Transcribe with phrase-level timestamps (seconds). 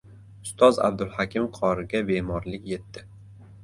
[0.47, 3.11] Ustoz Abdulhakim qoriga bemorlik yetdi